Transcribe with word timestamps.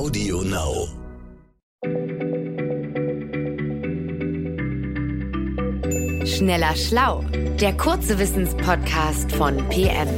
Audio 0.00 0.40
Now. 0.40 0.88
Schneller 6.24 6.74
Schlau, 6.74 7.22
der 7.60 7.76
kurze 7.76 8.18
Wissenspodcast 8.18 9.30
von 9.32 9.58
PM. 9.68 10.08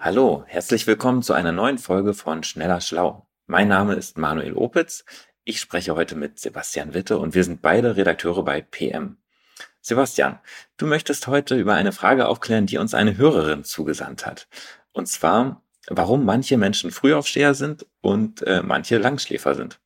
Hallo, 0.00 0.44
herzlich 0.46 0.86
willkommen 0.86 1.20
zu 1.20 1.34
einer 1.34 1.52
neuen 1.52 1.76
Folge 1.76 2.14
von 2.14 2.44
Schneller 2.44 2.80
Schlau. 2.80 3.26
Mein 3.46 3.68
Name 3.68 3.96
ist 3.96 4.16
Manuel 4.16 4.54
Opitz. 4.54 5.04
Ich 5.44 5.60
spreche 5.60 5.94
heute 5.94 6.16
mit 6.16 6.38
Sebastian 6.38 6.94
Witte 6.94 7.18
und 7.18 7.34
wir 7.34 7.44
sind 7.44 7.60
beide 7.60 7.96
Redakteure 7.96 8.44
bei 8.44 8.62
PM. 8.62 9.18
Sebastian, 9.84 10.38
du 10.76 10.86
möchtest 10.86 11.26
heute 11.26 11.56
über 11.56 11.74
eine 11.74 11.90
Frage 11.90 12.28
aufklären, 12.28 12.66
die 12.66 12.78
uns 12.78 12.94
eine 12.94 13.16
Hörerin 13.16 13.64
zugesandt 13.64 14.24
hat. 14.24 14.46
Und 14.92 15.08
zwar, 15.08 15.60
warum 15.88 16.24
manche 16.24 16.56
Menschen 16.56 16.92
Frühaufsteher 16.92 17.54
sind 17.54 17.84
und 18.00 18.42
äh, 18.42 18.62
manche 18.62 18.98
Langschläfer 18.98 19.56
sind. 19.56 19.80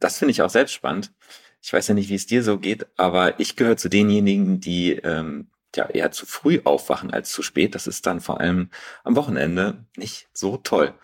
Das 0.00 0.18
finde 0.18 0.32
ich 0.32 0.40
auch 0.40 0.48
selbst 0.48 0.72
spannend. 0.72 1.12
Ich 1.60 1.70
weiß 1.70 1.86
ja 1.88 1.94
nicht, 1.94 2.08
wie 2.08 2.14
es 2.14 2.26
dir 2.26 2.42
so 2.42 2.58
geht, 2.58 2.86
aber 2.96 3.38
ich 3.38 3.54
gehöre 3.54 3.76
zu 3.76 3.90
denjenigen, 3.90 4.58
die 4.58 4.92
ähm, 4.92 5.48
ja 5.76 5.86
eher 5.86 6.10
zu 6.12 6.24
früh 6.24 6.60
aufwachen 6.64 7.12
als 7.12 7.30
zu 7.30 7.42
spät. 7.42 7.74
Das 7.74 7.86
ist 7.86 8.06
dann 8.06 8.22
vor 8.22 8.40
allem 8.40 8.70
am 9.04 9.16
Wochenende 9.16 9.84
nicht 9.96 10.28
so 10.32 10.56
toll. 10.56 10.94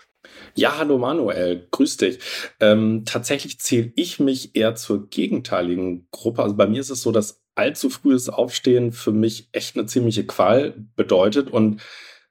Ja, 0.54 0.78
hallo 0.78 0.98
Manuel, 0.98 1.68
grüß 1.70 1.98
dich. 1.98 2.18
Ähm, 2.60 3.04
tatsächlich 3.04 3.60
zähle 3.60 3.92
ich 3.94 4.18
mich 4.20 4.56
eher 4.56 4.74
zur 4.74 5.08
gegenteiligen 5.08 6.08
Gruppe. 6.10 6.42
Also 6.42 6.56
bei 6.56 6.66
mir 6.66 6.80
ist 6.80 6.90
es 6.90 7.02
so, 7.02 7.12
dass 7.12 7.42
allzu 7.58 7.90
frühes 7.90 8.28
Aufstehen 8.28 8.92
für 8.92 9.12
mich 9.12 9.48
echt 9.52 9.76
eine 9.76 9.86
ziemliche 9.86 10.24
Qual 10.24 10.74
bedeutet. 10.96 11.50
Und 11.50 11.82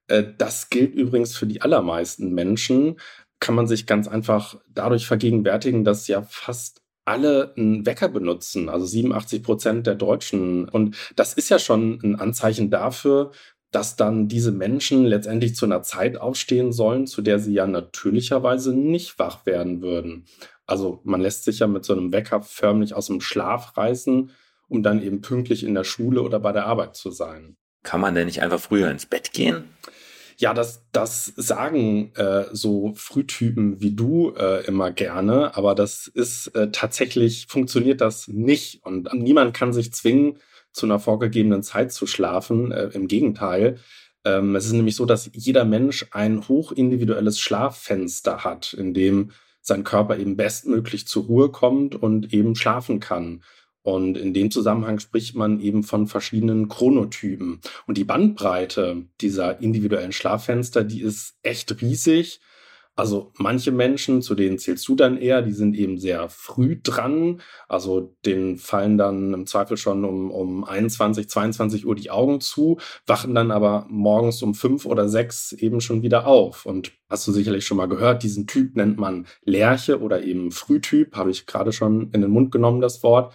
äh, 0.08 0.24
das 0.38 0.70
gilt 0.70 0.96
übrigens 0.96 1.36
für 1.36 1.46
die 1.46 1.62
allermeisten 1.62 2.34
Menschen. 2.34 3.00
Kann 3.40 3.54
man 3.54 3.68
sich 3.68 3.86
ganz 3.86 4.08
einfach 4.08 4.60
dadurch 4.70 5.06
vergegenwärtigen, 5.06 5.84
dass 5.84 6.08
ja 6.08 6.22
fast 6.24 6.82
alle 7.06 7.54
einen 7.56 7.86
Wecker 7.86 8.10
benutzen, 8.10 8.68
also 8.68 8.86
87 8.86 9.44
Prozent 9.44 9.88
der 9.88 9.96
Deutschen. 9.96 10.68
Und 10.68 10.98
das 11.16 11.34
ist 11.34 11.50
ja 11.50 11.60
schon 11.60 12.00
ein 12.04 12.16
Anzeichen 12.16 12.70
dafür, 12.70 13.32
dass 13.72 13.96
dann 13.98 14.28
diese 14.28 14.52
Menschen 14.52 15.06
letztendlich 15.06 15.56
zu 15.56 15.66
einer 15.66 15.84
Zeit 15.84 16.18
aufstehen 16.18 16.72
sollen, 16.72 17.06
zu 17.06 17.22
der 17.22 17.40
sie 17.40 17.54
ja 17.54 17.68
natürlicherweise 17.68 18.74
nicht 18.74 19.20
wach 19.20 19.46
werden 19.46 19.82
würden. 19.82 20.26
Also 20.66 21.02
man 21.04 21.22
lässt 21.22 21.44
sich 21.44 21.60
ja 21.60 21.68
mit 21.68 21.86
so 21.86 21.94
einem 21.94 22.12
Wecker 22.12 22.42
förmlich 22.42 22.94
aus 22.94 23.08
dem 23.08 23.22
Schlaf 23.22 23.76
reißen 23.78 24.32
um 24.68 24.84
dann 24.84 25.02
eben 25.02 25.22
pünktlich 25.22 25.64
in 25.64 25.74
der 25.74 25.84
Schule 25.84 26.22
oder 26.22 26.40
bei 26.40 26.52
der 26.52 26.66
Arbeit 26.66 26.96
zu 26.96 27.12
sein. 27.12 27.58
Kann 27.84 28.02
man 28.02 28.16
denn 28.16 28.26
nicht 28.26 28.42
einfach 28.42 28.60
früher 28.60 28.90
ins 28.92 29.06
Bett 29.06 29.32
gehen? 29.34 29.64
Ja, 30.40 30.54
das, 30.54 30.84
das 30.92 31.34
sagen 31.36 32.12
äh, 32.16 32.46
so 32.52 32.94
Frühtypen 32.96 33.82
wie 33.82 33.96
du 33.96 34.34
äh, 34.38 34.66
immer 34.68 34.92
gerne, 34.92 35.56
aber 35.58 35.74
das 35.74 36.08
ist 36.08 36.48
äh, 36.50 36.70
tatsächlich, 36.72 37.48
funktioniert 37.48 38.02
das 38.02 38.28
nicht. 38.28 38.84
Und 38.86 39.12
niemand 39.14 39.56
kann 39.56 39.74
sich 39.74 39.94
zwingen, 39.94 40.38
zu 40.78 40.86
einer 40.86 41.00
vorgegebenen 41.00 41.64
Zeit 41.64 41.92
zu 41.92 42.08
schlafen. 42.08 42.72
Äh, 42.72 42.90
Im 42.94 43.08
Gegenteil. 43.08 43.80
Ähm, 44.24 44.56
es 44.56 44.66
ist 44.66 44.74
nämlich 44.74 44.96
so, 44.96 45.06
dass 45.06 45.30
jeder 45.34 45.66
Mensch 45.66 46.06
ein 46.12 46.48
hochindividuelles 46.48 47.40
Schlaffenster 47.40 48.44
hat, 48.44 48.74
in 48.74 48.94
dem 48.94 49.32
sein 49.62 49.84
Körper 49.84 50.18
eben 50.18 50.38
bestmöglich 50.38 51.08
zur 51.08 51.26
Ruhe 51.26 51.50
kommt 51.50 51.96
und 51.96 52.34
eben 52.34 52.56
schlafen 52.56 53.00
kann. 53.00 53.44
Und 53.88 54.18
in 54.18 54.34
dem 54.34 54.52
Zusammenhang 54.52 55.00
spricht 55.00 55.34
man 55.34 55.62
eben 55.62 55.82
von 55.82 56.08
verschiedenen 56.08 56.68
Chronotypen. 56.68 57.62
Und 57.86 57.98
die 57.98 58.04
Bandbreite 58.04 59.06
dieser 59.22 59.62
individuellen 59.62 60.12
Schlaffenster, 60.12 60.84
die 60.84 61.00
ist 61.00 61.38
echt 61.42 61.82
riesig. 61.82 62.42
Also 62.98 63.32
manche 63.38 63.72
Menschen, 63.72 64.22
zu 64.22 64.36
denen 64.36 64.60
zählst 64.60 64.86
du 64.90 64.96
dann 64.96 65.16
eher, 65.18 65.42
die 65.42 65.54
sind 65.54 65.74
eben 65.74 66.00
sehr 66.00 66.28
früh 66.28 66.78
dran. 66.84 67.40
Also 67.70 68.14
denen 68.26 68.58
fallen 68.58 68.98
dann 68.98 69.34
im 69.34 69.46
Zweifel 69.46 69.78
schon 69.78 70.04
um, 70.04 70.32
um 70.32 70.66
21, 70.66 71.30
22 71.30 71.86
Uhr 71.86 71.96
die 71.96 72.12
Augen 72.12 72.42
zu, 72.42 72.80
wachen 73.06 73.36
dann 73.36 73.52
aber 73.52 73.86
morgens 73.88 74.44
um 74.44 74.54
fünf 74.54 74.86
oder 74.86 75.08
sechs 75.08 75.54
eben 75.54 75.80
schon 75.80 76.02
wieder 76.02 76.28
auf. 76.28 76.66
Und 76.66 76.92
hast 77.10 77.26
du 77.26 77.32
sicherlich 77.32 77.66
schon 77.66 77.78
mal 77.78 77.88
gehört, 77.88 78.22
diesen 78.22 78.48
Typ 78.48 78.76
nennt 78.76 78.98
man 78.98 79.28
Lerche 79.46 80.02
oder 80.02 80.26
eben 80.26 80.52
Frühtyp, 80.52 81.16
habe 81.16 81.32
ich 81.32 81.46
gerade 81.46 81.72
schon 81.72 82.12
in 82.12 82.20
den 82.20 82.32
Mund 82.32 82.52
genommen, 82.52 82.82
das 82.82 83.02
Wort. 83.02 83.34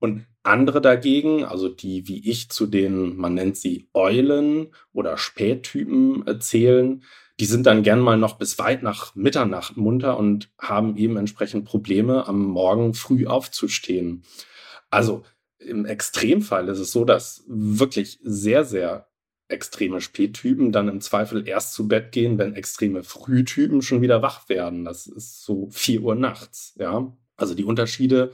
Und 0.00 0.26
andere 0.42 0.80
dagegen, 0.80 1.44
also 1.44 1.68
die 1.68 2.08
wie 2.08 2.28
ich 2.28 2.48
zu 2.50 2.66
den, 2.66 3.16
man 3.16 3.34
nennt 3.34 3.56
sie 3.56 3.88
Eulen 3.92 4.74
oder 4.92 5.16
Spättypen 5.18 6.26
äh, 6.26 6.38
zählen, 6.38 7.04
die 7.38 7.44
sind 7.44 7.66
dann 7.66 7.82
gern 7.82 8.00
mal 8.00 8.18
noch 8.18 8.38
bis 8.38 8.58
weit 8.58 8.82
nach 8.82 9.14
Mitternacht 9.14 9.76
munter 9.76 10.18
und 10.18 10.50
haben 10.58 10.96
eben 10.96 11.16
entsprechend 11.16 11.64
Probleme, 11.64 12.26
am 12.26 12.42
Morgen 12.44 12.94
früh 12.94 13.26
aufzustehen. 13.26 14.24
Also 14.90 15.22
im 15.58 15.84
Extremfall 15.84 16.68
ist 16.68 16.78
es 16.78 16.92
so, 16.92 17.04
dass 17.04 17.44
wirklich 17.46 18.18
sehr, 18.22 18.64
sehr 18.64 19.08
extreme 19.48 20.00
Spättypen 20.00 20.72
dann 20.72 20.88
im 20.88 21.00
Zweifel 21.00 21.46
erst 21.46 21.74
zu 21.74 21.88
Bett 21.88 22.12
gehen, 22.12 22.38
wenn 22.38 22.54
extreme 22.54 23.02
Frühtypen 23.02 23.82
schon 23.82 24.00
wieder 24.00 24.22
wach 24.22 24.48
werden. 24.48 24.84
Das 24.84 25.06
ist 25.06 25.44
so 25.44 25.68
vier 25.70 26.02
Uhr 26.02 26.14
nachts, 26.14 26.74
ja. 26.78 27.14
Also 27.36 27.54
die 27.54 27.64
Unterschiede 27.64 28.32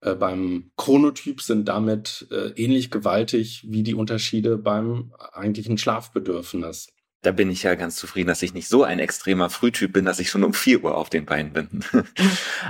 äh, 0.00 0.14
beim 0.14 0.70
Chronotyp 0.76 1.42
sind 1.42 1.68
damit 1.68 2.26
äh, 2.30 2.50
ähnlich 2.56 2.90
gewaltig 2.90 3.64
wie 3.68 3.82
die 3.82 3.94
Unterschiede 3.94 4.56
beim 4.56 5.12
eigentlichen 5.32 5.78
Schlafbedürfnis. 5.78 6.88
Da 7.22 7.32
bin 7.32 7.50
ich 7.50 7.64
ja 7.64 7.74
ganz 7.74 7.96
zufrieden, 7.96 8.28
dass 8.28 8.40
ich 8.40 8.54
nicht 8.54 8.68
so 8.68 8.82
ein 8.82 8.98
extremer 8.98 9.50
Frühtyp 9.50 9.92
bin, 9.92 10.06
dass 10.06 10.20
ich 10.20 10.30
schon 10.30 10.42
um 10.42 10.54
vier 10.54 10.82
Uhr 10.82 10.96
auf 10.96 11.10
den 11.10 11.26
Beinen 11.26 11.52
bin. 11.52 11.84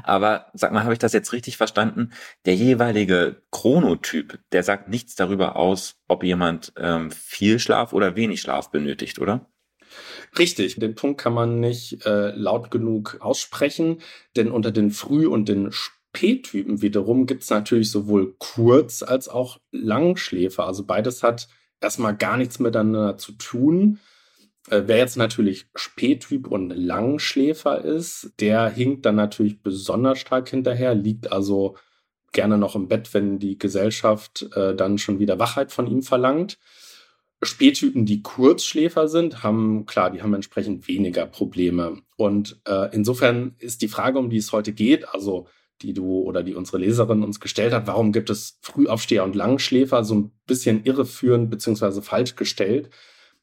Aber 0.02 0.46
sag 0.54 0.72
mal, 0.72 0.82
habe 0.82 0.92
ich 0.92 0.98
das 0.98 1.12
jetzt 1.12 1.32
richtig 1.32 1.56
verstanden? 1.56 2.10
Der 2.46 2.56
jeweilige 2.56 3.42
Chronotyp, 3.52 4.40
der 4.50 4.64
sagt 4.64 4.88
nichts 4.88 5.14
darüber 5.14 5.54
aus, 5.54 6.00
ob 6.08 6.24
jemand 6.24 6.72
ähm, 6.76 7.12
viel 7.12 7.60
Schlaf 7.60 7.92
oder 7.92 8.16
wenig 8.16 8.40
Schlaf 8.40 8.72
benötigt, 8.72 9.20
oder? 9.20 9.46
Richtig, 10.36 10.80
den 10.80 10.96
Punkt 10.96 11.20
kann 11.20 11.32
man 11.32 11.60
nicht 11.60 12.04
äh, 12.04 12.30
laut 12.30 12.72
genug 12.72 13.18
aussprechen, 13.20 14.00
denn 14.34 14.50
unter 14.50 14.72
den 14.72 14.90
Früh- 14.90 15.28
und 15.28 15.48
den 15.48 15.70
P-Typen 16.12 16.82
wiederum 16.82 17.26
gibt 17.26 17.42
es 17.42 17.50
natürlich 17.50 17.90
sowohl 17.90 18.34
Kurz- 18.38 19.02
als 19.02 19.28
auch 19.28 19.58
Langschläfer. 19.70 20.66
Also 20.66 20.84
beides 20.84 21.22
hat 21.22 21.48
erstmal 21.80 22.16
gar 22.16 22.36
nichts 22.36 22.58
miteinander 22.58 23.16
zu 23.16 23.32
tun. 23.32 23.98
Äh, 24.68 24.82
wer 24.86 24.98
jetzt 24.98 25.16
natürlich 25.16 25.66
Spättyp 25.74 26.46
und 26.46 26.70
Langschläfer 26.70 27.82
ist, 27.84 28.32
der 28.40 28.68
hinkt 28.68 29.06
dann 29.06 29.16
natürlich 29.16 29.62
besonders 29.62 30.18
stark 30.18 30.48
hinterher, 30.48 30.94
liegt 30.94 31.32
also 31.32 31.76
gerne 32.32 32.58
noch 32.58 32.76
im 32.76 32.88
Bett, 32.88 33.12
wenn 33.14 33.38
die 33.38 33.58
Gesellschaft 33.58 34.48
äh, 34.54 34.74
dann 34.74 34.98
schon 34.98 35.18
wieder 35.18 35.38
Wachheit 35.38 35.72
von 35.72 35.86
ihm 35.86 36.02
verlangt. 36.02 36.58
Spättypen, 37.42 38.04
die 38.04 38.22
Kurzschläfer 38.22 39.08
sind, 39.08 39.42
haben, 39.42 39.86
klar, 39.86 40.10
die 40.10 40.22
haben 40.22 40.34
entsprechend 40.34 40.86
weniger 40.88 41.24
Probleme. 41.26 42.02
Und 42.16 42.60
äh, 42.66 42.94
insofern 42.94 43.54
ist 43.58 43.80
die 43.80 43.88
Frage, 43.88 44.18
um 44.18 44.28
die 44.28 44.36
es 44.36 44.52
heute 44.52 44.72
geht, 44.72 45.08
also 45.08 45.48
die 45.82 45.94
du 45.94 46.20
oder 46.20 46.42
die 46.42 46.54
unsere 46.54 46.78
Leserin 46.78 47.22
uns 47.22 47.40
gestellt 47.40 47.72
hat, 47.72 47.86
warum 47.86 48.12
gibt 48.12 48.30
es 48.30 48.58
Frühaufsteher 48.62 49.24
und 49.24 49.34
Langschläfer, 49.34 50.04
so 50.04 50.14
ein 50.14 50.32
bisschen 50.46 50.84
irreführend 50.84 51.50
beziehungsweise 51.50 52.02
falsch 52.02 52.36
gestellt. 52.36 52.90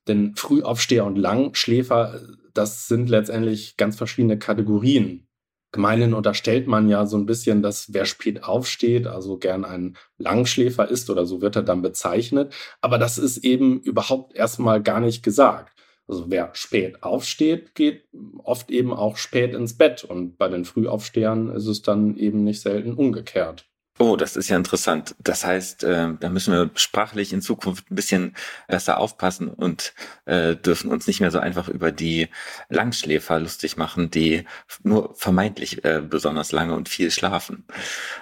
Denn 0.08 0.36
Frühaufsteher 0.36 1.06
und 1.06 1.18
Langschläfer, 1.18 2.22
das 2.53 2.88
sind 2.88 3.09
letztendlich 3.09 3.78
ganz 3.78 3.98
verschiedene 3.98 4.40
Kategorien. 4.40 5.28
Gemeinhin 5.72 6.14
unterstellt 6.14 6.66
man 6.68 6.88
ja 6.88 7.06
so 7.06 7.18
ein 7.18 7.25
bisschen, 7.25 7.62
dass 7.62 7.94
wer 7.94 8.06
spät 8.06 8.44
aufsteht, 8.44 9.06
also 9.06 9.38
gern 9.38 9.66
ein 9.66 9.98
Langschläfer 10.18 10.90
ist 10.90 11.09
oder 11.09 11.25
so 11.25 11.42
wird 11.42 11.58
er 11.58 11.64
dann 11.64 11.81
bezeichnet. 11.81 12.54
Aber 12.80 12.98
das 12.98 13.18
ist 13.18 13.40
eben 13.40 13.81
überhaupt 13.81 14.34
erstmal 14.34 14.81
gar 14.81 15.02
nicht 15.02 15.24
gesagt. 15.24 15.76
Also 16.07 16.25
wer 16.30 16.51
spät 16.54 17.04
aufsteht, 17.04 17.75
geht 17.75 18.06
oft 18.44 18.71
eben 18.71 18.94
auch 18.94 19.18
spät 19.18 19.54
ins 19.54 19.77
Bett. 19.77 20.04
Und 20.04 20.38
bei 20.38 20.48
den 20.48 20.65
Frühaufstehern 20.65 21.50
ist 21.50 21.68
es 21.68 21.81
dann 21.81 22.15
eben 22.18 22.44
nicht 22.44 22.62
selten 22.62 22.94
umgekehrt. 22.94 23.65
Oh, 24.00 24.15
das 24.15 24.36
ist 24.36 24.50
ja 24.50 24.57
interessant. 24.57 25.15
Das 25.18 25.44
heißt, 25.44 25.83
äh, 25.83 26.09
da 26.19 26.30
müssen 26.30 26.54
wir 26.54 26.69
sprachlich 26.75 27.33
in 27.33 27.42
Zukunft 27.42 27.89
ein 27.89 27.95
bisschen 27.95 28.36
besser 28.68 29.00
aufpassen 29.00 29.48
und 29.48 29.94
äh, 30.25 30.56
dürfen 30.56 30.92
uns 30.92 31.07
nicht 31.07 31.19
mehr 31.19 31.31
so 31.31 31.39
einfach 31.39 31.68
über 31.68 31.92
die 31.92 32.27
Langschläfer 32.69 33.39
lustig 33.39 33.75
machen, 33.75 34.12
die 34.12 34.45
nur 34.83 35.15
vermeintlich 35.15 35.83
äh, 35.83 36.04
besonders 36.07 36.51
lange 36.51 36.75
und 36.75 36.89
viel 36.89 37.09
schlafen. 37.09 37.65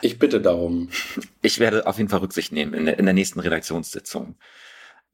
Ich 0.01 0.17
bitte 0.17 0.39
darum. 0.39 0.89
Ich 1.41 1.59
werde 1.59 1.85
auf 1.87 1.97
jeden 1.97 2.09
Fall 2.09 2.19
Rücksicht 2.19 2.53
nehmen 2.53 2.73
in 2.73 2.85
der, 2.85 2.97
in 2.97 3.03
der 3.03 3.13
nächsten 3.13 3.41
Redaktionssitzung. 3.41 4.35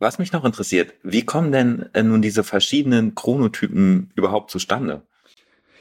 Was 0.01 0.17
mich 0.17 0.31
noch 0.31 0.43
interessiert, 0.43 0.95
wie 1.03 1.23
kommen 1.23 1.51
denn 1.51 1.85
äh, 1.93 2.01
nun 2.01 2.23
diese 2.23 2.43
verschiedenen 2.43 3.13
Chronotypen 3.13 4.09
überhaupt 4.15 4.49
zustande? 4.49 5.03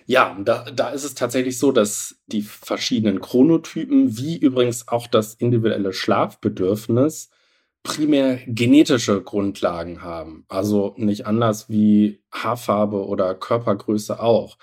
Ja, 0.05 0.37
da, 0.45 0.65
da 0.71 0.91
ist 0.91 1.05
es 1.05 1.15
tatsächlich 1.15 1.59
so, 1.59 1.73
dass 1.73 2.21
die 2.27 2.43
verschiedenen 2.43 3.23
Chronotypen, 3.23 4.19
wie 4.19 4.37
übrigens 4.37 4.89
auch 4.89 5.07
das 5.07 5.33
individuelle 5.33 5.95
Schlafbedürfnis, 5.95 7.31
primär 7.83 8.41
genetische 8.47 9.23
Grundlagen 9.23 10.03
haben. 10.03 10.45
Also 10.49 10.93
nicht 10.99 11.27
anders 11.27 11.71
wie 11.71 12.23
Haarfarbe 12.31 13.07
oder 13.07 13.35
Körpergröße 13.35 14.21
auch. 14.21 14.59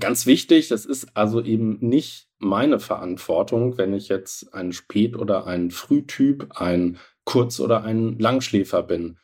Ganz 0.00 0.26
wichtig, 0.26 0.66
das 0.66 0.84
ist 0.84 1.16
also 1.16 1.40
eben 1.40 1.78
nicht 1.80 2.26
meine 2.38 2.80
Verantwortung, 2.80 3.78
wenn 3.78 3.94
ich 3.94 4.08
jetzt 4.08 4.52
ein 4.52 4.72
Spät- 4.72 5.16
oder 5.16 5.46
ein 5.46 5.70
Frühtyp, 5.70 6.48
ein 6.56 6.98
Kurz- 7.24 7.60
oder 7.60 7.84
ein 7.84 8.18
Langschläfer 8.18 8.82
bin. 8.82 9.18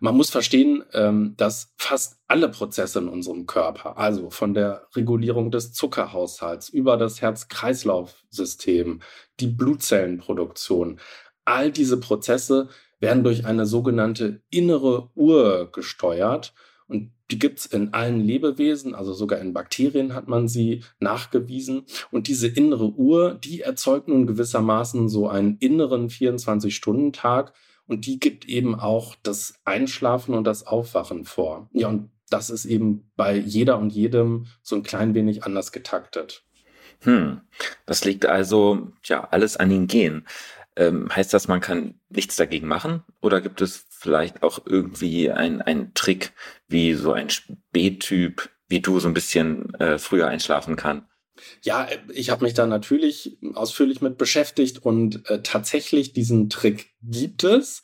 Man 0.00 0.16
muss 0.16 0.30
verstehen, 0.30 0.84
ähm, 0.92 1.34
dass 1.36 1.72
fast 1.78 2.18
alle 2.26 2.48
Prozesse 2.48 2.98
in 2.98 3.08
unserem 3.08 3.46
Körper, 3.46 3.96
also 3.96 4.30
von 4.30 4.52
der 4.52 4.86
Regulierung 4.94 5.50
des 5.50 5.72
Zuckerhaushalts 5.72 6.68
über 6.68 6.96
das 6.96 7.22
Herz-Kreislauf-System, 7.22 9.00
die 9.40 9.46
Blutzellenproduktion, 9.46 11.00
all 11.44 11.70
diese 11.70 11.98
Prozesse 11.98 12.68
werden 13.00 13.24
durch 13.24 13.46
eine 13.46 13.66
sogenannte 13.66 14.42
innere 14.50 15.10
Uhr 15.14 15.70
gesteuert. 15.70 16.54
Und 16.86 17.12
die 17.30 17.38
gibt 17.38 17.60
es 17.60 17.66
in 17.66 17.94
allen 17.94 18.20
Lebewesen, 18.20 18.94
also 18.94 19.12
sogar 19.14 19.38
in 19.40 19.54
Bakterien 19.54 20.14
hat 20.14 20.28
man 20.28 20.48
sie 20.48 20.82
nachgewiesen. 21.00 21.86
Und 22.10 22.28
diese 22.28 22.46
innere 22.46 22.90
Uhr, 22.90 23.34
die 23.34 23.62
erzeugt 23.62 24.08
nun 24.08 24.26
gewissermaßen 24.26 25.08
so 25.08 25.28
einen 25.28 25.56
inneren 25.58 26.10
24-Stunden-Tag 26.10 27.54
und 27.86 28.06
die 28.06 28.18
gibt 28.18 28.46
eben 28.46 28.74
auch 28.78 29.14
das 29.22 29.54
Einschlafen 29.64 30.34
und 30.34 30.44
das 30.44 30.66
Aufwachen 30.66 31.24
vor. 31.24 31.68
Ja, 31.72 31.88
und 31.88 32.10
das 32.30 32.50
ist 32.50 32.64
eben 32.64 33.10
bei 33.16 33.36
jeder 33.36 33.78
und 33.78 33.90
jedem 33.90 34.46
so 34.62 34.76
ein 34.76 34.82
klein 34.82 35.14
wenig 35.14 35.44
anders 35.44 35.72
getaktet. 35.72 36.44
Hm, 37.00 37.40
das 37.86 38.04
liegt 38.04 38.26
also 38.26 38.92
ja 39.04 39.28
alles 39.30 39.56
an 39.56 39.68
den 39.68 39.86
Genen. 39.86 40.26
Ähm, 40.76 41.08
heißt 41.14 41.32
das, 41.32 41.46
man 41.46 41.60
kann 41.60 42.00
nichts 42.08 42.36
dagegen 42.36 42.66
machen? 42.66 43.04
Oder 43.20 43.40
gibt 43.40 43.60
es 43.60 43.86
vielleicht 44.04 44.42
auch 44.42 44.60
irgendwie 44.66 45.30
einen 45.30 45.92
Trick, 45.94 46.32
wie 46.68 46.92
so 46.92 47.12
ein 47.12 47.30
Spättyp 47.30 48.50
wie 48.68 48.80
du 48.80 49.00
so 49.00 49.08
ein 49.08 49.14
bisschen 49.14 49.74
äh, 49.74 49.98
früher 49.98 50.26
einschlafen 50.28 50.76
kann? 50.76 51.06
Ja, 51.62 51.88
ich 52.12 52.30
habe 52.30 52.44
mich 52.44 52.54
da 52.54 52.66
natürlich 52.66 53.38
ausführlich 53.54 54.00
mit 54.00 54.18
beschäftigt 54.18 54.84
und 54.84 55.28
äh, 55.28 55.42
tatsächlich 55.42 56.12
diesen 56.12 56.48
Trick 56.48 56.92
gibt 57.02 57.44
es. 57.44 57.82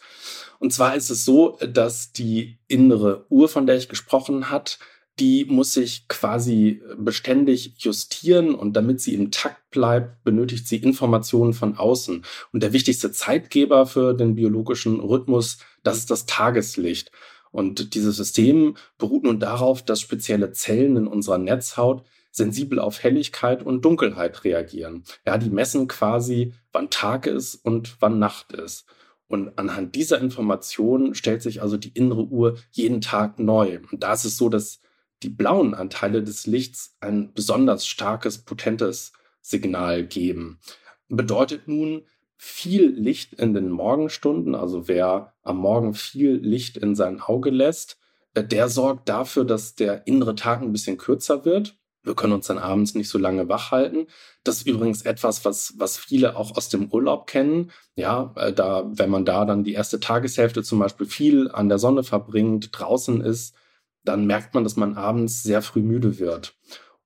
Und 0.59 0.73
zwar 0.73 0.95
ist 0.95 1.11
es 1.11 1.25
so, 1.25 1.59
dass 1.61 2.13
die 2.13 2.59
innere 2.69 3.27
Uhr, 3.29 3.49
von 3.49 3.67
der 3.67 3.77
ich 3.77 3.89
gesprochen 3.89 4.51
hat, 4.51 4.79
die 5.21 5.45
muss 5.45 5.75
sich 5.75 6.09
quasi 6.09 6.83
beständig 6.97 7.75
justieren 7.79 8.55
und 8.55 8.73
damit 8.73 9.01
sie 9.01 9.15
im 9.15 9.31
Takt 9.31 9.71
bleibt, 9.71 10.25
benötigt 10.25 10.67
sie 10.67 10.79
Informationen 10.79 11.53
von 11.53 11.77
außen. 11.77 12.25
Und 12.53 12.63
der 12.63 12.73
wichtigste 12.73 13.13
Zeitgeber 13.13 13.87
für 13.87 14.15
den 14.15 14.35
biologischen 14.35 14.99
Rhythmus, 14.99 15.59
das 15.83 15.99
ist 15.99 16.11
das 16.11 16.25
Tageslicht. 16.25 17.13
Und 17.53 17.95
dieses 17.95 18.17
System 18.17 18.77
beruht 18.97 19.25
nun 19.25 19.41
darauf, 19.41 19.83
dass 19.85 20.01
spezielle 20.01 20.53
Zellen 20.53 20.97
in 20.97 21.07
unserer 21.07 21.39
Netzhaut 21.39 22.03
sensibel 22.31 22.79
auf 22.79 23.03
Helligkeit 23.03 23.63
und 23.63 23.85
Dunkelheit 23.85 24.45
reagieren. 24.45 25.05
Ja, 25.27 25.37
die 25.37 25.51
messen 25.51 25.89
quasi, 25.89 26.55
wann 26.73 26.89
Tag 26.89 27.27
ist 27.27 27.57
und 27.57 27.97
wann 28.01 28.19
Nacht 28.19 28.53
ist. 28.53 28.87
Und 29.27 29.59
anhand 29.59 29.95
dieser 29.95 30.21
Informationen 30.21 31.15
stellt 31.15 31.43
sich 31.43 31.61
also 31.61 31.77
die 31.77 31.91
innere 31.91 32.25
Uhr 32.25 32.57
jeden 32.71 33.01
Tag 33.01 33.39
neu. 33.39 33.81
Und 33.91 34.03
da 34.03 34.13
ist 34.13 34.25
es 34.25 34.37
so, 34.37 34.49
dass 34.49 34.81
die 35.23 35.29
blauen 35.29 35.75
Anteile 35.75 36.23
des 36.23 36.47
Lichts 36.47 36.97
ein 37.01 37.33
besonders 37.35 37.87
starkes, 37.87 38.39
potentes 38.39 39.13
Signal 39.41 40.07
geben. 40.07 40.61
Bedeutet 41.09 41.69
nun, 41.69 42.07
viel 42.37 42.87
Licht 42.87 43.35
in 43.35 43.53
den 43.53 43.71
Morgenstunden, 43.71 44.55
also 44.55 44.89
wer 44.89 45.35
am 45.43 45.59
Morgen 45.59 45.93
viel 45.93 46.37
Licht 46.37 46.79
in 46.79 46.95
sein 46.95 47.21
Auge 47.21 47.51
lässt, 47.51 47.99
äh, 48.35 48.43
der 48.43 48.69
sorgt 48.69 49.09
dafür, 49.09 49.45
dass 49.45 49.75
der 49.75 50.07
innere 50.07 50.35
Tag 50.35 50.63
ein 50.63 50.73
bisschen 50.73 50.97
kürzer 50.97 51.45
wird 51.45 51.77
wir 52.03 52.15
können 52.15 52.33
uns 52.33 52.47
dann 52.47 52.59
abends 52.59 52.95
nicht 52.95 53.09
so 53.09 53.19
lange 53.19 53.49
wach 53.49 53.71
halten. 53.71 54.07
Das 54.43 54.57
ist 54.57 54.67
übrigens 54.67 55.03
etwas, 55.03 55.45
was, 55.45 55.75
was 55.77 55.99
viele 55.99 56.37
auch 56.37 56.57
aus 56.57 56.69
dem 56.71 56.91
Urlaub 56.91 57.27
kennen. 57.27 57.71
Ja, 57.95 58.33
äh, 58.37 58.53
da, 58.53 58.91
wenn 58.91 59.11
man 59.11 59.25
da 59.25 59.45
dann 59.45 59.65
die 59.65 59.75
erste 59.75 60.01
Tageshälfte 60.01 60.63
zum 60.63 60.79
Beispiel 60.79 61.07
viel 61.07 61.51
an 61.51 61.69
der 61.69 61.79
Sonne 61.79 62.03
verbringt, 62.03 62.71
draußen 62.73 63.21
ist, 63.21 63.55
dann 64.05 64.27
merkt 64.27 64.55
man, 64.55 64.65
dass 64.65 64.77
man 64.77 64.97
abends 64.97 65.43
sehr 65.43 65.63
früh 65.63 65.83
müde 65.83 66.19
wird. 66.19 66.57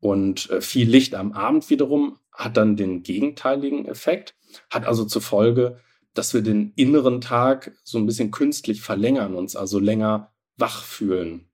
Und 0.01 0.51
äh, 0.51 0.61
viel 0.61 0.89
Licht 0.89 1.15
am 1.15 1.33
Abend 1.33 1.71
wiederum 1.71 2.19
hat 2.33 2.57
dann 2.57 2.77
den 2.77 3.03
gegenteiligen 3.03 3.87
Effekt, 3.87 4.35
hat 4.71 4.87
also 4.87 5.05
zur 5.05 5.23
Folge, 5.23 5.79
dass 6.15 6.35
wir 6.35 6.43
den 6.43 6.73
inneren 6.77 7.21
Tag 7.21 7.73
so 7.85 7.99
ein 7.99 8.07
bisschen 8.07 8.31
künstlich 8.31 8.83
verlängern, 8.83 9.35
uns 9.35 9.57
also 9.57 9.79
länger 9.79 10.33
wach 10.57 10.85
fühlen. 10.85 11.49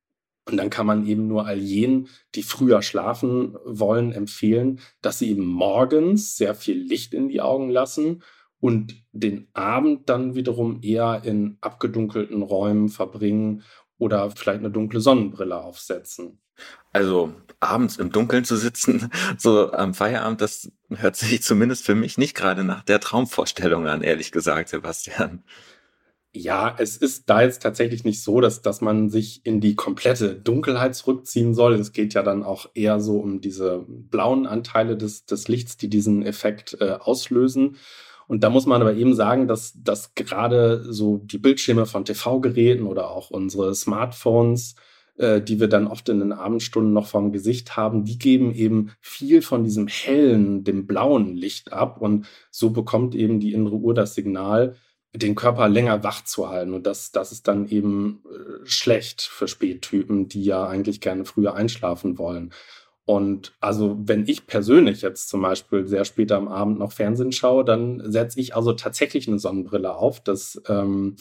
Und 0.47 0.57
dann 0.57 0.71
kann 0.71 0.87
man 0.87 1.07
eben 1.07 1.29
nur 1.29 1.47
all 1.47 1.59
jenen, 1.59 2.09
die 2.35 2.43
früher 2.43 2.83
schlafen 2.83 3.57
wollen, 3.65 4.13
empfehlen, 4.13 4.81
dass 5.01 5.19
sie 5.19 5.31
eben 5.31 5.47
morgens 5.47 6.37
sehr 6.37 6.55
viel 6.55 6.79
Licht 6.79 7.15
in 7.15 7.29
die 7.29 7.41
Augen 7.41 7.71
lassen 7.71 8.23
und 8.59 8.95
den 9.13 9.49
Abend 9.55 10.09
dann 10.09 10.35
wiederum 10.35 10.81
eher 10.83 11.23
in 11.25 11.57
abgedunkelten 11.61 12.43
Räumen 12.43 12.89
verbringen 12.89 13.63
oder 14.01 14.31
vielleicht 14.31 14.61
eine 14.61 14.71
dunkle 14.71 15.01
Sonnenbrille 15.01 15.57
aufsetzen. 15.57 16.41
Also 16.93 17.33
abends 17.61 17.99
im 17.99 18.11
Dunkeln 18.11 18.45
zu 18.45 18.57
sitzen, 18.57 19.11
so 19.39 19.73
am 19.73 19.95
Feierabend, 19.95 20.41
das 20.41 20.73
hört 20.89 21.17
sich 21.17 21.43
zumindest 21.43 21.85
für 21.85 21.95
mich 21.95 22.19
nicht 22.19 22.35
gerade 22.35 22.65
nach 22.65 22.83
der 22.83 23.01
Traumvorstellung 23.01 23.87
an, 23.87 24.03
ehrlich 24.03 24.33
gesagt, 24.33 24.71
Sebastian. 24.71 25.45
Ja, 26.33 26.77
es 26.79 26.97
ist 26.97 27.29
da 27.29 27.43
jetzt 27.43 27.61
tatsächlich 27.61 28.05
nicht 28.05 28.23
so, 28.23 28.41
dass, 28.41 28.63
dass 28.63 28.81
man 28.81 29.11
sich 29.11 29.45
in 29.45 29.61
die 29.61 29.75
komplette 29.75 30.37
Dunkelheit 30.37 30.95
zurückziehen 30.95 31.55
soll. 31.55 31.75
Es 31.75 31.93
geht 31.93 32.15
ja 32.15 32.23
dann 32.23 32.45
auch 32.45 32.71
eher 32.75 33.01
so 33.01 33.19
um 33.19 33.41
diese 33.41 33.85
blauen 33.89 34.47
Anteile 34.47 34.97
des, 34.97 35.27
des 35.27 35.49
Lichts, 35.49 35.77
die 35.77 35.89
diesen 35.89 36.23
Effekt 36.25 36.77
äh, 36.81 36.93
auslösen. 37.01 37.79
Und 38.31 38.45
da 38.45 38.49
muss 38.49 38.65
man 38.65 38.81
aber 38.81 38.95
eben 38.95 39.13
sagen, 39.17 39.49
dass, 39.49 39.73
dass 39.83 40.15
gerade 40.15 40.85
so 40.85 41.17
die 41.17 41.37
Bildschirme 41.37 41.85
von 41.85 42.05
TV-Geräten 42.05 42.87
oder 42.87 43.11
auch 43.11 43.31
unsere 43.31 43.75
Smartphones, 43.75 44.77
äh, 45.17 45.41
die 45.41 45.59
wir 45.59 45.67
dann 45.67 45.89
oft 45.89 46.09
in 46.09 46.21
den 46.21 46.33
Abendstunden 46.33 46.93
noch 46.93 47.09
vom 47.09 47.33
Gesicht 47.33 47.77
haben, 47.77 48.05
die 48.05 48.19
geben 48.19 48.55
eben 48.55 48.93
viel 49.01 49.43
von 49.43 49.65
diesem 49.65 49.89
hellen, 49.89 50.63
dem 50.63 50.87
blauen 50.87 51.35
Licht 51.35 51.73
ab. 51.73 52.01
Und 52.01 52.25
so 52.53 52.71
bekommt 52.71 53.17
eben 53.17 53.41
die 53.41 53.53
innere 53.53 53.75
Uhr 53.75 53.95
das 53.95 54.15
Signal, 54.15 54.77
den 55.13 55.35
Körper 55.35 55.69
länger 55.69 56.05
wach 56.05 56.23
zu 56.23 56.49
halten. 56.49 56.73
Und 56.73 56.87
das, 56.87 57.11
das 57.11 57.33
ist 57.33 57.49
dann 57.49 57.67
eben 57.67 58.23
äh, 58.31 58.65
schlecht 58.65 59.23
für 59.23 59.49
Spättypen, 59.49 60.29
die 60.29 60.45
ja 60.45 60.69
eigentlich 60.69 61.01
gerne 61.01 61.25
früher 61.25 61.55
einschlafen 61.55 62.17
wollen. 62.17 62.53
Und 63.11 63.55
also, 63.59 63.99
wenn 63.99 64.29
ich 64.29 64.47
persönlich 64.47 65.03
jetzt 65.03 65.31
zum 65.31 65.43
Beispiel 65.43 65.85
sehr 65.85 66.05
spät 66.05 66.31
am 66.31 66.47
Abend 66.47 66.79
noch 66.79 66.93
Fernsehen 66.93 67.33
schaue, 67.33 67.65
dann 67.65 68.01
setze 68.05 68.39
ich 68.39 68.55
also 68.55 68.73
tatsächlich 68.73 69.27
eine 69.27 69.41
Sonnenbrille 69.41 69.97
auf. 69.97 70.21
Das 70.21 70.63
ähm, 70.69 71.17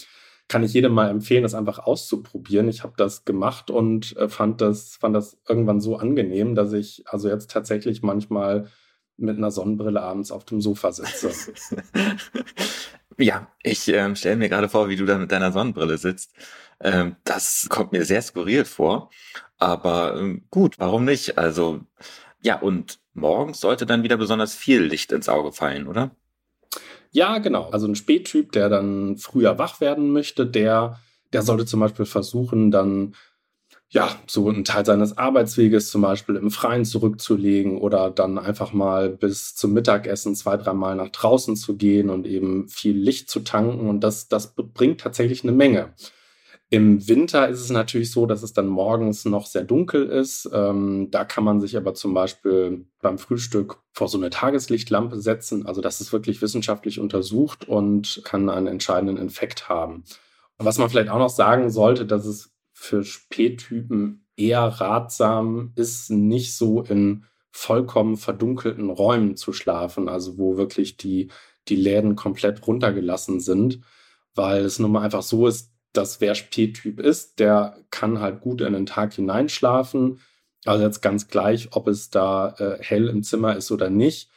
kann 0.48 0.62
ich 0.62 0.72
jedem 0.72 0.93
mal 0.93 1.10
empfehlen, 1.10 1.41
das 1.41 1.55
einfach 1.55 1.79
auszuprobieren. 1.79 2.69
Ich 2.69 2.84
habe 2.84 2.93
das 2.96 3.25
gemacht 3.25 3.72
und 3.72 4.15
äh, 4.17 4.29
fand, 4.29 4.62
das, 4.62 4.98
fand 4.98 5.15
das 5.15 5.39
irgendwann 5.50 5.81
so 5.81 5.98
angenehm, 5.98 6.53
dass 6.53 6.74
ich 6.74 7.05
also 7.08 7.27
jetzt 7.27 7.50
tatsächlich 7.50 8.03
manchmal 8.03 8.67
mit 9.17 9.38
einer 9.38 9.50
Sonnenbrille 9.50 10.00
abends 10.00 10.31
auf 10.31 10.46
dem 10.46 10.62
Sofa 10.62 10.91
sitze. 10.91 11.31
Ja, 13.19 13.51
ich 13.63 13.88
ähm, 13.89 14.15
stelle 14.15 14.38
mir 14.38 14.47
gerade 14.47 14.69
vor, 14.69 14.88
wie 14.88 14.95
du 14.95 15.05
da 15.05 15.17
mit 15.17 15.31
deiner 15.31 15.51
Sonnenbrille 15.51 15.97
sitzt. 15.97 16.33
Ähm, 16.79 17.17
das 17.25 17.67
kommt 17.69 17.91
mir 17.91 18.05
sehr 18.05 18.21
skurril 18.21 18.63
vor. 18.63 19.09
Aber 19.57 20.15
ähm, 20.17 20.45
gut, 20.49 20.79
warum 20.79 21.03
nicht? 21.03 21.38
Also, 21.38 21.81
ja, 22.41 22.57
und 22.59 22.99
morgens 23.13 23.59
sollte 23.59 23.85
dann 23.85 24.03
wieder 24.03 24.15
besonders 24.15 24.55
viel 24.55 24.81
Licht 24.81 25.11
ins 25.11 25.27
Auge 25.27 25.51
fallen, 25.51 25.88
oder? 25.88 26.15
Ja, 27.11 27.39
genau. 27.39 27.69
Also 27.71 27.88
ein 27.88 27.95
Spättyp, 27.95 28.53
der 28.53 28.69
dann 28.69 29.17
früher 29.17 29.57
wach 29.57 29.81
werden 29.81 30.11
möchte, 30.11 30.47
der, 30.47 30.99
der 31.33 31.41
sollte 31.41 31.65
zum 31.65 31.81
Beispiel 31.81 32.05
versuchen, 32.05 32.71
dann 32.71 33.15
ja, 33.91 34.15
so 34.27 34.48
einen 34.48 34.63
Teil 34.63 34.86
seines 34.86 35.17
Arbeitsweges 35.17 35.89
zum 35.89 36.01
Beispiel 36.03 36.36
im 36.36 36.51
Freien 36.51 36.86
zurückzulegen 36.86 37.79
oder 37.79 38.12
dann 38.12 38.38
einfach 38.38 38.72
mal 38.72 39.10
bis 39.10 39.55
zum 39.55 39.74
Mittagessen 39.74 40.36
zwei, 40.36 40.58
dreimal 40.58 40.96
nach 40.96 41.10
draußen 41.10 41.55
zu 41.55 41.75
gehen 41.75 42.12
und 42.12 42.27
eben 42.27 42.69
viel 42.69 42.96
Licht 42.96 43.31
zu 43.31 43.39
tanken. 43.39 43.89
Und 43.89 44.01
das, 44.01 44.27
das 44.27 44.53
bringt 44.55 45.01
tatsächlich 45.01 45.43
eine 45.43 45.53
Menge. 45.53 45.93
Im 46.72 47.08
Winter 47.08 47.50
ist 47.50 47.62
es 47.62 47.72
natürlich 47.72 48.12
so, 48.12 48.27
dass 48.27 48.43
es 48.43 48.53
dann 48.53 48.67
morgens 48.67 49.25
noch 49.25 49.48
sehr 49.48 49.63
dunkel 49.63 50.05
ist. 50.05 50.48
Ähm, 50.53 51.08
da 51.10 51.25
kann 51.25 51.43
man 51.43 51.60
sich 51.60 51.75
aber 51.75 51.96
zum 51.96 52.13
Beispiel 52.13 52.86
beim 53.01 53.17
Frühstück 53.17 53.77
vor 53.91 54.08
so 54.08 54.19
eine 54.19 54.29
Tageslichtlampe 54.29 55.19
setzen. 55.19 55.65
Also 55.65 55.81
das 55.81 56.00
ist 56.00 56.13
wirklich 56.13 56.43
wissenschaftlich 56.43 57.00
untersucht 57.00 57.67
und 57.67 58.22
kann 58.24 58.50
einen 58.51 58.67
entscheidenden 58.67 59.17
Effekt 59.17 59.67
haben. 59.67 60.03
Was 60.60 60.77
man 60.77 60.91
vielleicht 60.91 61.10
auch 61.10 61.17
noch 61.17 61.29
sagen 61.29 61.72
sollte, 61.72 62.05
dass 62.05 62.25
es 62.25 62.51
für 62.79 63.03
Spättypen 63.03 64.25
eher 64.38 64.62
ratsam 64.62 65.74
ist, 65.75 66.09
nicht 66.09 66.55
so 66.55 66.81
in 66.81 67.25
vollkommen 67.51 68.15
verdunkelten 68.15 68.89
Räumen 68.89 69.36
zu 69.36 69.51
schlafen, 69.51 70.07
also 70.07 70.38
wo 70.38 70.55
wirklich 70.57 70.95
die, 70.95 71.29
die 71.67 71.75
Läden 71.75 72.15
komplett 72.15 72.65
runtergelassen 72.65 73.41
sind. 73.41 73.81
weil 74.36 74.63
es 74.63 74.79
nun 74.79 74.93
mal 74.93 75.01
einfach 75.01 75.24
so 75.24 75.48
ist, 75.48 75.74
dass 75.91 76.21
wer 76.21 76.33
P-Typ 76.33 77.00
ist, 77.01 77.39
der 77.39 77.77
kann 77.91 78.21
halt 78.21 78.39
gut 78.41 78.62
in 78.62 78.74
den 78.74 78.86
Tag 78.86 79.13
hineinschlafen. 79.13 80.21
Also 80.65 80.86
jetzt 80.86 81.01
ganz 81.01 81.27
gleich, 81.27 81.69
ob 81.71 81.88
es 81.88 82.09
da 82.09 82.55
äh, 82.59 82.77
hell 82.79 83.09
im 83.09 83.24
Zimmer 83.24 83.57
ist 83.57 83.71
oder 83.71 83.89
nicht 83.89 84.29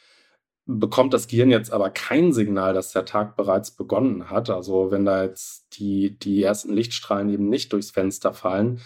bekommt 0.65 1.13
das 1.13 1.27
Gehirn 1.27 1.51
jetzt 1.51 1.71
aber 1.71 1.89
kein 1.89 2.31
Signal, 2.31 2.73
dass 2.73 2.91
der 2.91 3.05
Tag 3.05 3.35
bereits 3.35 3.71
begonnen 3.71 4.29
hat. 4.29 4.49
Also 4.49 4.91
wenn 4.91 5.05
da 5.05 5.23
jetzt 5.23 5.67
die, 5.77 6.17
die 6.17 6.41
ersten 6.43 6.73
Lichtstrahlen 6.73 7.29
eben 7.29 7.49
nicht 7.49 7.73
durchs 7.73 7.91
Fenster 7.91 8.33
fallen, 8.33 8.79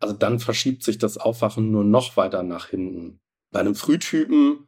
also 0.00 0.14
dann 0.14 0.40
verschiebt 0.40 0.82
sich 0.82 0.98
das 0.98 1.18
Aufwachen 1.18 1.70
nur 1.70 1.84
noch 1.84 2.16
weiter 2.16 2.42
nach 2.42 2.66
hinten. 2.66 3.20
Bei 3.52 3.60
einem 3.60 3.74
Frühtypen 3.74 4.66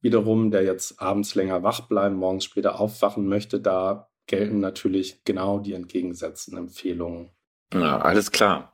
wiederum, 0.00 0.50
der 0.50 0.64
jetzt 0.64 1.00
abends 1.00 1.34
länger 1.34 1.62
wach 1.62 1.82
bleiben, 1.82 2.16
morgens 2.16 2.44
später 2.44 2.80
aufwachen 2.80 3.26
möchte, 3.28 3.60
da 3.60 4.10
gelten 4.26 4.60
natürlich 4.60 5.24
genau 5.24 5.60
die 5.60 5.74
entgegengesetzten 5.74 6.56
Empfehlungen. 6.56 7.30
Ja, 7.72 8.00
alles 8.00 8.32
klar. 8.32 8.72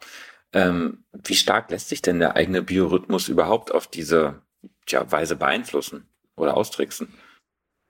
Ähm, 0.52 1.04
wie 1.12 1.34
stark 1.34 1.70
lässt 1.70 1.90
sich 1.90 2.00
denn 2.00 2.18
der 2.18 2.36
eigene 2.36 2.62
Biorhythmus 2.62 3.28
überhaupt 3.28 3.72
auf 3.72 3.86
diese 3.86 4.42
tja, 4.86 5.10
Weise 5.12 5.36
beeinflussen 5.36 6.08
oder 6.36 6.56
austricksen? 6.56 7.12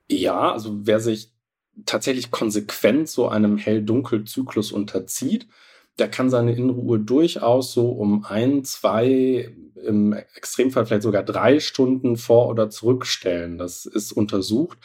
Ja, 0.09 0.51
also 0.51 0.87
wer 0.87 0.99
sich 0.99 1.31
tatsächlich 1.85 2.31
konsequent 2.31 3.09
so 3.09 3.27
einem 3.27 3.57
Hell-Dunkel-Zyklus 3.57 4.71
unterzieht, 4.71 5.47
der 5.99 6.09
kann 6.09 6.29
seine 6.29 6.55
innere 6.55 6.77
Uhr 6.77 6.97
durchaus 6.97 7.73
so 7.73 7.89
um 7.91 8.25
ein, 8.25 8.63
zwei, 8.63 9.53
im 9.85 10.13
Extremfall 10.13 10.85
vielleicht 10.85 11.03
sogar 11.03 11.23
drei 11.23 11.59
Stunden 11.59 12.17
vor- 12.17 12.47
oder 12.47 12.69
zurückstellen. 12.69 13.57
Das 13.57 13.85
ist 13.85 14.11
untersucht. 14.11 14.79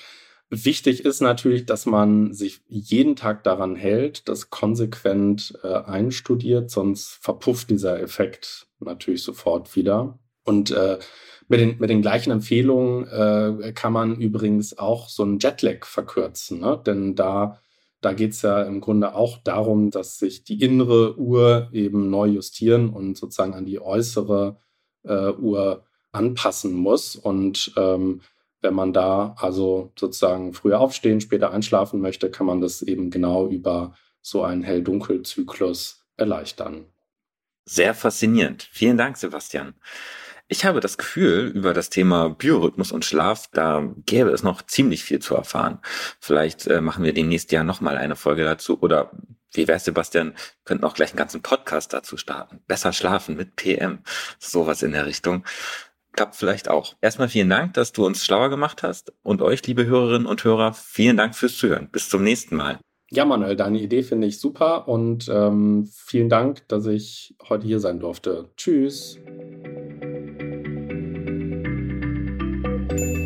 Wichtig 0.50 1.04
ist 1.04 1.20
natürlich, 1.20 1.66
dass 1.66 1.86
man 1.86 2.32
sich 2.32 2.62
jeden 2.68 3.16
Tag 3.16 3.44
daran 3.44 3.76
hält, 3.76 4.28
das 4.28 4.50
konsequent 4.50 5.58
äh, 5.62 5.68
einstudiert, 5.68 6.70
sonst 6.70 7.18
verpufft 7.20 7.70
dieser 7.70 8.00
Effekt 8.00 8.66
natürlich 8.78 9.22
sofort 9.22 9.74
wieder. 9.74 10.18
Und 10.44 10.70
äh, 10.70 10.98
mit 11.48 11.60
den, 11.60 11.78
mit 11.78 11.90
den 11.90 12.02
gleichen 12.02 12.30
Empfehlungen 12.30 13.06
äh, 13.06 13.72
kann 13.72 13.92
man 13.92 14.16
übrigens 14.16 14.78
auch 14.78 15.08
so 15.08 15.22
einen 15.22 15.38
Jetlag 15.38 15.84
verkürzen, 15.84 16.60
ne? 16.60 16.80
denn 16.84 17.14
da, 17.14 17.60
da 18.00 18.12
geht 18.12 18.32
es 18.32 18.42
ja 18.42 18.62
im 18.62 18.80
Grunde 18.80 19.14
auch 19.14 19.38
darum, 19.38 19.90
dass 19.90 20.18
sich 20.18 20.44
die 20.44 20.62
innere 20.62 21.18
Uhr 21.18 21.68
eben 21.72 22.10
neu 22.10 22.26
justieren 22.28 22.90
und 22.90 23.16
sozusagen 23.16 23.54
an 23.54 23.66
die 23.66 23.80
äußere 23.80 24.56
äh, 25.04 25.32
Uhr 25.32 25.84
anpassen 26.12 26.72
muss. 26.72 27.16
Und 27.16 27.72
ähm, 27.76 28.20
wenn 28.62 28.74
man 28.74 28.92
da 28.92 29.34
also 29.38 29.92
sozusagen 29.98 30.54
früher 30.54 30.80
aufstehen, 30.80 31.20
später 31.20 31.50
einschlafen 31.50 32.00
möchte, 32.00 32.30
kann 32.30 32.46
man 32.46 32.60
das 32.60 32.80
eben 32.82 33.10
genau 33.10 33.48
über 33.48 33.94
so 34.22 34.42
einen 34.42 34.62
Hell-Dunkel-Zyklus 34.62 36.06
erleichtern. 36.16 36.86
Sehr 37.66 37.94
faszinierend. 37.94 38.62
Vielen 38.72 38.96
Dank, 38.96 39.16
Sebastian. 39.16 39.74
Ich 40.46 40.66
habe 40.66 40.80
das 40.80 40.98
Gefühl, 40.98 41.50
über 41.54 41.72
das 41.72 41.88
Thema 41.88 42.28
Biorhythmus 42.28 42.92
und 42.92 43.04
Schlaf, 43.04 43.48
da 43.52 43.94
gäbe 44.04 44.30
es 44.30 44.42
noch 44.42 44.60
ziemlich 44.62 45.02
viel 45.02 45.18
zu 45.18 45.34
erfahren. 45.34 45.78
Vielleicht 46.20 46.66
äh, 46.66 46.82
machen 46.82 47.02
wir 47.02 47.14
demnächst 47.14 47.50
ja 47.50 47.64
nochmal 47.64 47.96
eine 47.96 48.14
Folge 48.14 48.44
dazu 48.44 48.78
oder 48.80 49.10
wie 49.54 49.68
wär's, 49.68 49.84
Sebastian, 49.84 50.34
könnten 50.64 50.84
auch 50.84 50.94
gleich 50.94 51.10
einen 51.10 51.18
ganzen 51.18 51.40
Podcast 51.40 51.92
dazu 51.94 52.16
starten. 52.16 52.60
Besser 52.66 52.92
schlafen 52.92 53.36
mit 53.36 53.56
PM. 53.56 54.00
Sowas 54.38 54.82
in 54.82 54.92
der 54.92 55.06
Richtung. 55.06 55.44
Klappt 56.12 56.36
vielleicht 56.36 56.68
auch. 56.68 56.94
Erstmal 57.00 57.28
vielen 57.28 57.48
Dank, 57.50 57.74
dass 57.74 57.92
du 57.92 58.04
uns 58.04 58.24
schlauer 58.24 58.50
gemacht 58.50 58.82
hast 58.82 59.12
und 59.22 59.40
euch, 59.40 59.66
liebe 59.66 59.86
Hörerinnen 59.86 60.26
und 60.26 60.44
Hörer, 60.44 60.74
vielen 60.74 61.16
Dank 61.16 61.34
fürs 61.34 61.56
Zuhören. 61.56 61.88
Bis 61.90 62.08
zum 62.08 62.22
nächsten 62.22 62.56
Mal. 62.56 62.78
Ja, 63.10 63.24
Manuel, 63.24 63.56
deine 63.56 63.80
Idee 63.80 64.02
finde 64.02 64.26
ich 64.26 64.40
super 64.40 64.88
und 64.88 65.28
ähm, 65.28 65.88
vielen 65.92 66.28
Dank, 66.28 66.66
dass 66.68 66.86
ich 66.86 67.34
heute 67.48 67.66
hier 67.66 67.80
sein 67.80 68.00
durfte. 68.00 68.50
Tschüss. 68.56 69.18